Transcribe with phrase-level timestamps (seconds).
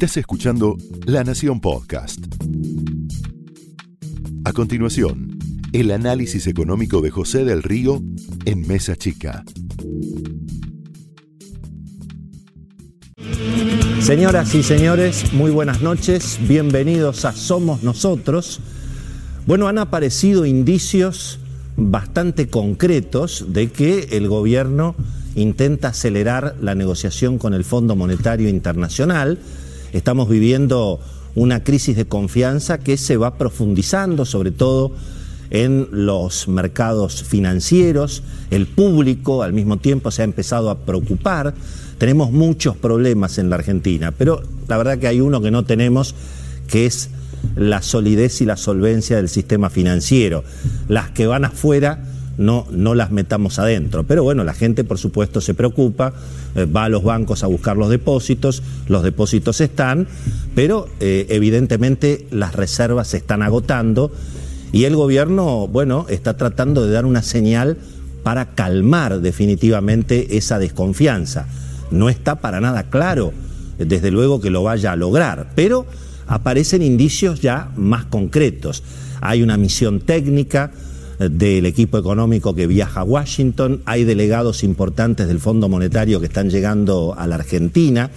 [0.00, 0.76] Estás escuchando
[1.06, 2.24] La Nación Podcast.
[4.44, 5.36] A continuación,
[5.72, 8.00] el análisis económico de José del Río
[8.44, 9.42] en Mesa Chica.
[14.00, 18.60] Señoras y señores, muy buenas noches, bienvenidos a Somos Nosotros.
[19.46, 21.40] Bueno, han aparecido indicios
[21.76, 24.94] bastante concretos de que el gobierno
[25.34, 29.40] intenta acelerar la negociación con el Fondo Monetario Internacional.
[29.92, 31.00] Estamos viviendo
[31.34, 34.92] una crisis de confianza que se va profundizando, sobre todo
[35.50, 38.22] en los mercados financieros.
[38.50, 41.54] El público al mismo tiempo se ha empezado a preocupar.
[41.98, 46.14] Tenemos muchos problemas en la Argentina, pero la verdad que hay uno que no tenemos,
[46.68, 47.10] que es
[47.56, 50.44] la solidez y la solvencia del sistema financiero.
[50.88, 52.04] Las que van afuera
[52.38, 54.04] no, no las metamos adentro.
[54.04, 56.14] Pero bueno, la gente por supuesto se preocupa,
[56.54, 60.06] eh, va a los bancos a buscar los depósitos, los depósitos están,
[60.54, 64.10] pero eh, evidentemente las reservas se están agotando
[64.72, 67.76] y el gobierno, bueno, está tratando de dar una señal
[68.22, 71.46] para calmar definitivamente esa desconfianza.
[71.90, 73.32] No está para nada claro,
[73.78, 75.86] desde luego que lo vaya a lograr, pero
[76.26, 78.82] aparecen indicios ya más concretos.
[79.20, 80.70] Hay una misión técnica
[81.18, 86.50] del equipo económico que viaja a Washington, hay delegados importantes del Fondo Monetario que están
[86.50, 88.10] llegando a la Argentina.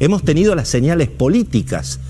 [0.00, 2.00] Hemos tenido las señales políticas,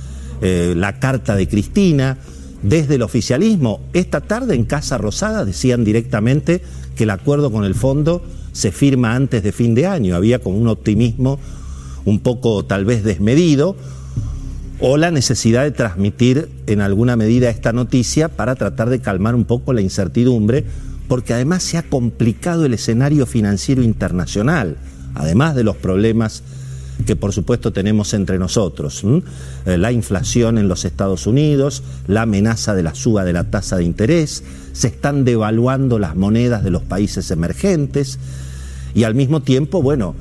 [0.43, 2.19] eh, la carta de Cristina,
[2.63, 3.81] desde el oficialismo.
[3.93, 6.63] Esta tarde en Casa Rosada decían directamente
[6.97, 10.17] que el acuerdo con el fondo se firma antes de fin de año.
[10.17, 11.39] Había como un optimismo
[12.05, 13.77] un poco tal vez desmedido
[14.81, 19.45] o la necesidad de transmitir en alguna medida esta noticia para tratar de calmar un
[19.45, 20.65] poco la incertidumbre,
[21.09, 24.77] porque además se ha complicado el escenario financiero internacional,
[25.15, 26.43] además de los problemas
[27.07, 29.05] que por supuesto tenemos entre nosotros.
[29.67, 33.77] Eh, la inflación en los Estados Unidos, la amenaza de la suba de la tasa
[33.77, 38.19] de interés, se están devaluando las monedas de los países emergentes
[38.95, 40.15] y al mismo tiempo, bueno,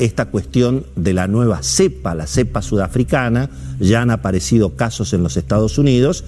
[0.00, 5.36] esta cuestión de la nueva cepa, la cepa sudafricana, ya han aparecido casos en los
[5.36, 6.24] Estados Unidos.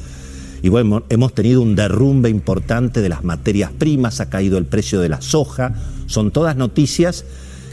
[0.63, 5.01] Y bueno, hemos tenido un derrumbe importante de las materias primas, ha caído el precio
[5.01, 5.75] de la soja,
[6.07, 7.25] son todas noticias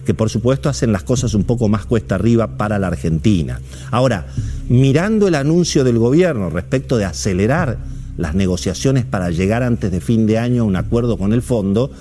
[0.05, 3.59] que por supuesto hacen las cosas un poco más cuesta arriba para la Argentina.
[3.91, 4.27] Ahora,
[4.69, 7.77] mirando el anuncio del gobierno respecto de acelerar
[8.17, 11.91] las negociaciones para llegar antes de fin de año a un acuerdo con el fondo,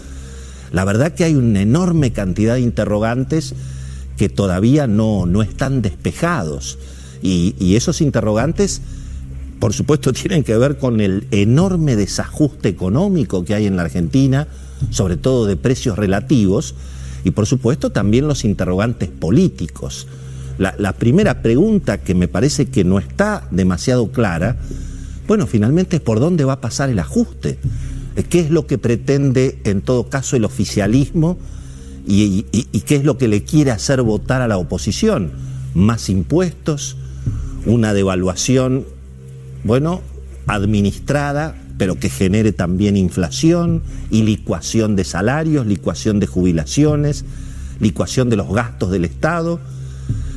[0.70, 3.54] la verdad que hay una enorme cantidad de interrogantes
[4.18, 6.78] que todavía no, no están despejados.
[7.22, 8.82] Y, esos interrogantes,
[9.60, 14.48] por supuesto, tienen que ver con el enorme desajuste económico que hay en la Argentina,
[14.90, 16.74] sobre todo de precios relativos,
[17.24, 20.06] y por supuesto también los interrogantes políticos.
[20.58, 24.56] La, la, primera pregunta que me parece que no está demasiado clara,
[25.26, 27.58] bueno, finalmente es por dónde va a pasar el ajuste.
[28.28, 31.38] ¿Qué es lo que pretende en todo caso el oficialismo
[32.08, 35.32] y, qué es lo que le quiere hacer votar a la oposición?
[35.74, 36.96] Más impuestos,
[37.66, 38.86] una devaluación,
[39.62, 40.00] bueno,
[40.46, 47.26] administrada, pero que genere también inflación y licuación de salarios, licuación de jubilaciones,
[47.78, 49.60] licuación de los gastos del Estado.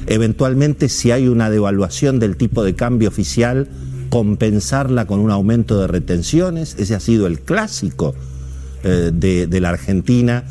[0.07, 3.69] Eventualmente, si hay una devaluación del tipo de cambio oficial,
[4.09, 6.75] compensarla con un aumento de retenciones.
[6.77, 8.13] Ese ha sido el clásico
[8.83, 10.43] eh, de, de la Argentina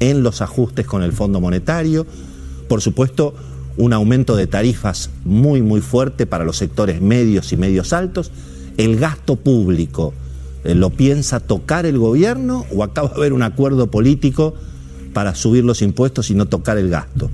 [0.00, 2.06] en los ajustes con el Fondo Monetario.
[2.68, 3.34] Por supuesto,
[3.76, 8.32] un aumento de tarifas muy, muy fuerte para los sectores medios y medios altos.
[8.76, 10.12] El gasto público,
[10.64, 14.54] eh, ¿lo piensa tocar el gobierno o acaba de haber un acuerdo político
[15.12, 17.30] para subir los impuestos y no tocar el gasto?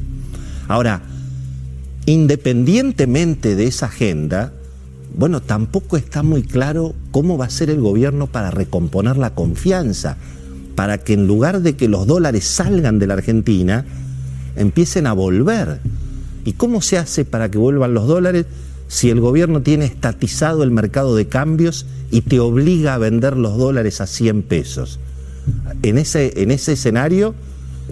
[0.68, 1.02] Ahora,
[2.06, 4.52] independientemente de esa agenda,
[5.16, 10.16] bueno, tampoco está muy claro cómo va a ser el gobierno para recomponer la confianza
[10.76, 13.84] para que en lugar de que los dólares salgan de la Argentina,
[14.54, 15.80] empiecen a volver.
[16.44, 18.46] ¿Y cómo se hace para que vuelvan los dólares
[18.86, 23.58] si el gobierno tiene estatizado el mercado de cambios y te obliga a vender los
[23.58, 25.00] dólares a 100 pesos?
[25.82, 27.34] En ese, en ese escenario,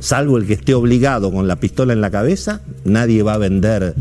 [0.00, 3.94] salvo el que esté obligado con la pistola en la cabeza, nadie va a vender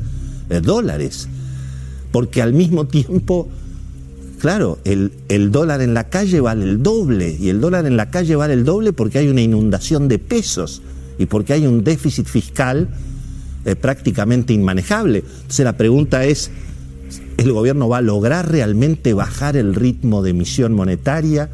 [0.50, 1.30] eh, dólares.
[2.12, 3.48] Porque al mismo tiempo
[4.44, 8.36] Claro, el, dólar en la calle vale el doble y el dólar en la calle
[8.36, 10.82] vale el doble porque hay una inundación de pesos
[11.18, 12.90] y porque hay un déficit fiscal
[13.64, 15.20] eh, prácticamente inmanejable.
[15.20, 16.52] Entonces la pregunta es,
[17.38, 21.50] ¿el gobierno va a lograr realmente bajar el ritmo de emisión monetaria?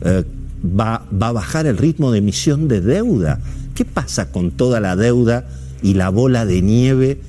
[0.00, 0.24] Eh,
[0.64, 3.38] va, ¿Va a bajar el ritmo de emisión de deuda?
[3.76, 5.46] ¿Qué pasa con toda la deuda
[5.80, 7.20] y la bola de nieve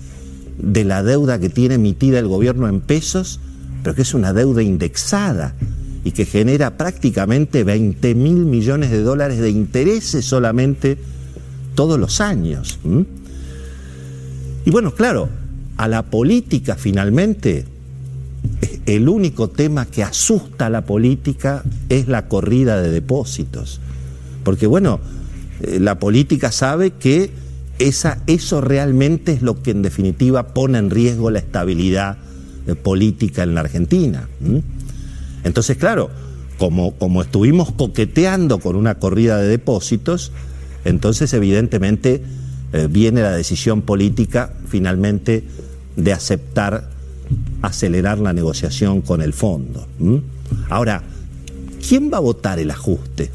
[0.57, 3.39] de la deuda que tiene emitida el gobierno en pesos,
[3.83, 5.55] pero que es una deuda indexada
[6.03, 10.97] y que genera prácticamente 20 mil millones de dólares de intereses solamente
[11.75, 12.79] todos los años.
[14.65, 15.29] Y bueno, claro,
[15.77, 17.65] a la política finalmente,
[18.85, 23.79] el único tema que asusta a la política es la corrida de depósitos.
[24.43, 24.99] Porque bueno,
[25.61, 27.29] eh, la política sabe que
[27.79, 32.17] esa, eso realmente es lo que en definitiva pone en riesgo la estabilidad
[32.83, 34.27] política en la Argentina.
[35.43, 36.09] Entonces, claro,
[36.57, 40.31] como, como estuvimos coqueteando con una corrida de depósitos,
[40.85, 42.21] entonces evidentemente
[42.73, 45.43] eh, viene la decisión política finalmente
[45.95, 46.89] de aceptar
[47.61, 49.87] acelerar la negociación con el fondo.
[50.69, 51.01] Ahora,
[51.87, 53.31] ¿quién va a votar el ajuste?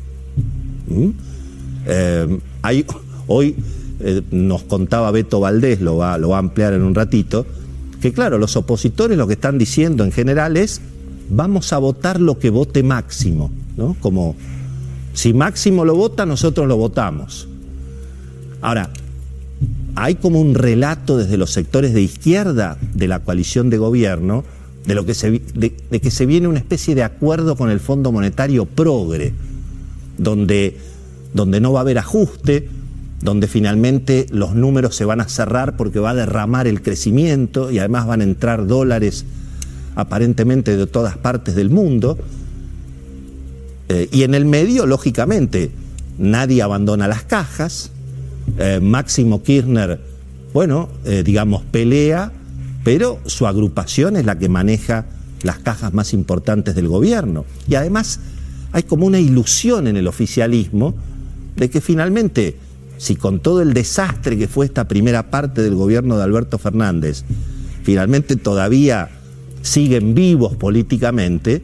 [1.87, 2.39] Eh,
[3.27, 3.57] hoy
[4.01, 7.47] eh, nos contaba Beto Valdés, lo va, lo va a ampliar en un ratito,
[8.01, 10.81] que claro, los opositores lo que están diciendo en general es
[11.31, 13.97] vamos a votar lo que vote Máximo, ¿no?
[14.01, 14.37] Como
[15.15, 17.49] si Máximo lo vota, nosotros lo votamos.
[18.61, 18.91] Ahora,
[19.95, 24.45] hay como un relato desde los sectores de izquierda de la coalición de gobierno
[24.87, 28.13] de, lo que se, de, que se viene una especie de acuerdo con el Fondo
[28.13, 29.33] Monetario progre,
[30.17, 30.77] donde,
[31.35, 32.69] donde no va a haber ajuste,
[33.27, 37.81] donde finalmente los números se van a cerrar porque va a derramar el crecimiento y
[37.81, 39.25] además van a entrar dólares
[39.97, 42.17] aparentemente de todas partes del mundo.
[43.89, 45.73] Eh, y en el medio, lógicamente,
[46.19, 47.91] nadie abandona las cajas,
[48.59, 49.99] eh, Máximo Kirchner,
[50.53, 52.31] bueno, eh, digamos, pelea,
[52.85, 55.05] pero su agrupación es la que maneja
[55.43, 57.45] las cajas más importantes del gobierno.
[57.69, 58.21] Y además
[58.71, 60.95] hay como una ilusión en el oficialismo
[61.57, 62.57] de que finalmente,
[62.99, 67.25] si con todo el desastre que fue esta primera parte del gobierno de Alberto Fernández,
[67.83, 69.11] finalmente todavía
[69.63, 71.63] siguen vivos políticamente,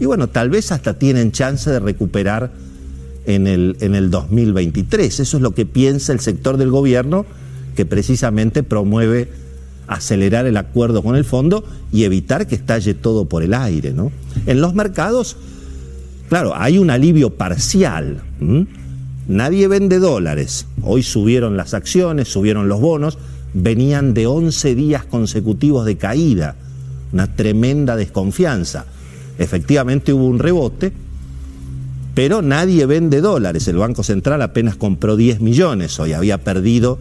[0.00, 2.52] y bueno, tal vez hasta tienen chance de recuperar
[3.26, 5.20] en el, en el 2023.
[5.20, 7.26] Eso es lo que piensa el sector del gobierno
[7.74, 9.28] que precisamente promueve
[9.88, 13.92] acelerar el acuerdo con el fondo y evitar que estalle todo por el aire.
[13.92, 14.12] ¿no?
[14.46, 15.36] En los mercados,
[16.28, 18.22] claro, hay un alivio parcial.
[19.28, 20.66] Nadie vende dólares.
[20.82, 23.18] Hoy subieron las acciones, subieron los bonos,
[23.52, 26.56] venían de 11 días consecutivos de caída,
[27.12, 28.86] una tremenda desconfianza.
[29.38, 30.92] Efectivamente hubo un rebote,
[32.14, 33.68] pero nadie vende dólares.
[33.68, 36.98] El Banco Central apenas compró 10 millones, hoy había perdido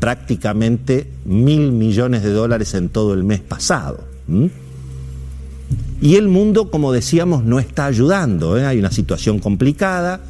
[0.00, 4.00] prácticamente mil millones de dólares en todo el mes pasado.
[6.00, 8.58] Y el mundo, como decíamos, no está ayudando.
[8.58, 8.66] ¿eh?
[8.66, 10.20] Hay una situación complicada,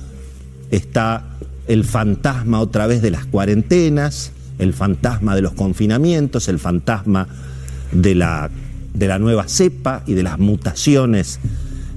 [0.70, 1.35] está
[1.68, 7.28] el fantasma otra vez de las cuarentenas, el fantasma de los confinamientos, el fantasma
[7.92, 8.50] de la,
[8.94, 11.40] de la nueva cepa y de las mutaciones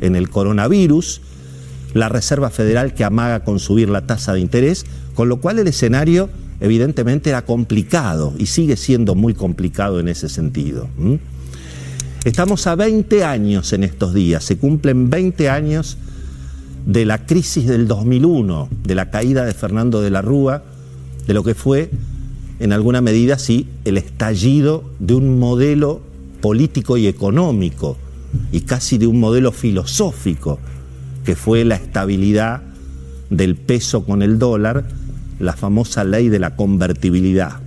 [0.02, 1.22] en el coronavirus
[1.94, 4.86] la Reserva Federal que amaga con subir la tasa de interés,
[5.16, 6.30] con lo cual el escenario
[6.60, 10.88] evidentemente era complicado y sigue siendo muy complicado en ese sentido.
[12.26, 15.98] Estamos a 20 años en estos días, se cumplen 20 años
[16.86, 20.64] de la crisis del 2001, de la caída de Fernando de la Rúa,
[21.28, 21.92] de lo que fue,
[22.60, 26.02] en alguna medida, sí, el estallido de un modelo
[26.42, 27.98] político y económico,
[28.52, 30.60] y casi de un modelo filosófico
[31.24, 32.62] que fue la estabilidad
[33.30, 34.86] del peso con el dólar,
[35.40, 37.60] la famosa ley de la convertibilidad.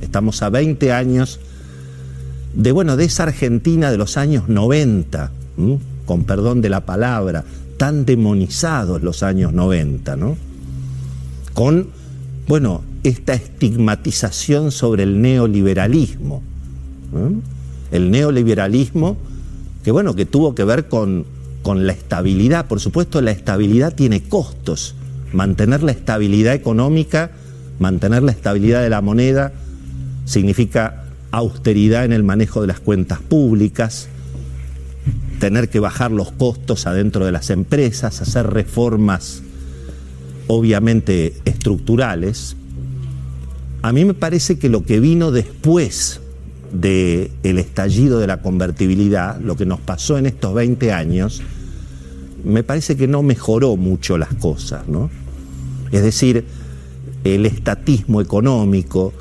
[0.00, 1.40] Estamos a 20 años
[2.54, 5.30] de, bueno, de esa Argentina de los años 90,
[6.06, 7.44] con perdón de la palabra,
[7.82, 10.36] tan demonizados los años 90, ¿no?
[11.52, 11.88] Con,
[12.46, 16.42] bueno, esta estigmatización sobre el neoliberalismo.
[17.90, 19.16] El neoliberalismo
[19.82, 21.26] que, bueno, que tuvo que ver con
[21.62, 22.66] con la estabilidad.
[22.66, 24.94] Por supuesto, la estabilidad tiene costos.
[25.32, 27.32] Mantener la estabilidad económica,
[27.80, 29.52] mantener la estabilidad de la moneda,
[30.24, 34.08] significa austeridad en el manejo de las cuentas públicas,
[35.42, 39.42] tener que bajar los costos adentro de las empresas, hacer reformas
[40.46, 42.54] obviamente estructurales.
[43.82, 46.20] A mí me parece que lo que vino después
[46.72, 51.42] del el estallido de la convertibilidad, lo que nos pasó en estos 20 años,
[52.44, 55.10] me parece que no mejoró mucho las cosas, ¿no?
[55.90, 56.44] Es decir,
[57.24, 59.12] el estatismo económico,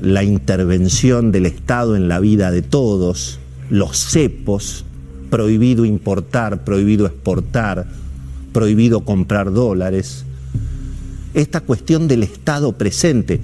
[0.00, 3.38] la intervención del Estado en la vida de todos,
[3.70, 4.86] los cepos,
[5.32, 7.86] prohibido importar, prohibido exportar,
[8.52, 10.26] prohibido comprar dólares.
[11.32, 13.40] Esta cuestión del Estado presente,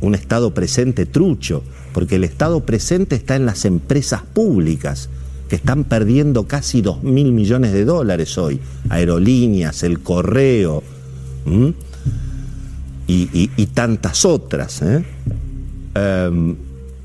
[0.00, 1.62] un Estado presente trucho,
[1.94, 5.10] porque el Estado presente está en las empresas públicas,
[5.48, 10.82] que están perdiendo casi 2 mil millones de dólares hoy, aerolíneas, el correo
[13.06, 14.82] y, tantas otras.
[14.82, 15.04] ¿eh?
[15.94, 16.56] Em,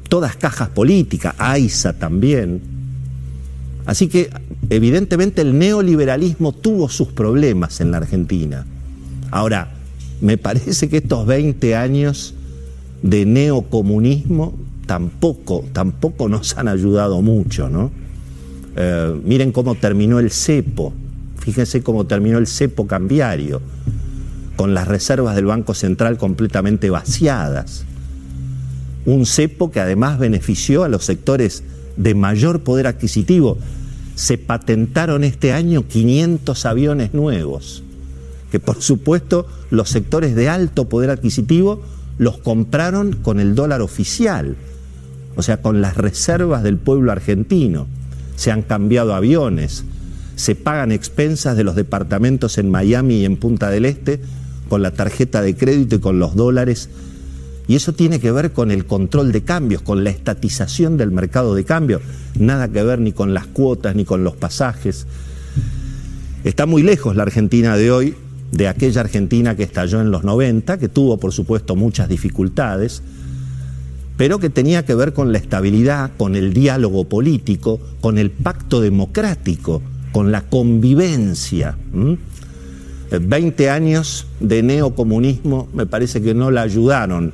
[0.09, 2.76] todas cajas políticas, AISA también.
[3.87, 4.29] Así que
[4.69, 8.65] evidentemente el neoliberalismo tuvo sus problemas en la Argentina.
[9.31, 9.71] Ahora,
[10.19, 12.35] me parece que estos 20 años
[13.01, 17.89] de neocomunismo tampoco, tampoco nos han ayudado mucho, ¿no?
[18.75, 20.93] Eh, miren cómo terminó el cepo,
[21.39, 23.61] fíjense cómo terminó el cepo cambiario,
[24.57, 27.85] con las reservas del Banco Central completamente vaciadas.
[29.05, 31.63] Un cepo que además benefició a los sectores
[31.97, 33.57] de mayor poder adquisitivo.
[34.17, 37.83] Se patentaron este año 500 aviones nuevos,
[38.51, 41.83] que por supuesto los sectores de alto poder adquisitivo
[42.17, 44.55] los compraron con el dólar oficial,
[45.35, 47.85] o sea, con las reservas del pueblo argentino.
[48.35, 49.83] Se han cambiado aviones,
[50.35, 54.19] se pagan expensas de los departamentos en Miami y en Punta del Este
[54.67, 56.89] con la tarjeta de crédito y con los dólares.
[57.67, 61.53] Y eso tiene que ver con el control de cambios, con la estatización del mercado
[61.53, 62.01] de cambio.
[62.39, 65.05] Nada que ver ni con las cuotas ni con los pasajes.
[66.45, 68.15] Está muy lejos la Argentina de hoy
[68.51, 73.01] de aquella Argentina que estalló en los 90, que tuvo por supuesto muchas dificultades,
[74.15, 78.79] pero que tenía que ver con la estabilidad, con el diálogo político, con el pacto
[78.79, 79.81] democrático,
[80.13, 81.77] con la convivencia.
[83.11, 87.33] 20 años de neocomunismo me parece que no la ayudaron